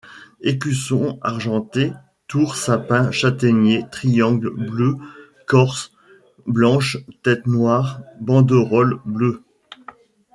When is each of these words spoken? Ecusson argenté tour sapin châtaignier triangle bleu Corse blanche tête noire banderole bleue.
Ecusson 0.43 1.19
argenté 1.21 1.93
tour 2.25 2.55
sapin 2.55 3.11
châtaignier 3.11 3.83
triangle 3.91 4.49
bleu 4.49 4.95
Corse 5.45 5.91
blanche 6.47 6.97
tête 7.21 7.45
noire 7.45 8.01
banderole 8.19 8.97
bleue. 9.05 9.43